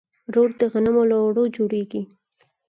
[0.33, 2.01] روټ د غنمو له اوړو جوړیږي.